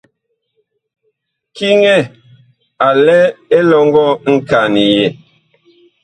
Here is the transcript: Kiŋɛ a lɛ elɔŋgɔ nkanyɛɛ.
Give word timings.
Kiŋɛ 1.55 1.95
a 2.87 2.89
lɛ 3.05 3.17
elɔŋgɔ 3.57 4.05
nkanyɛɛ. 4.33 5.05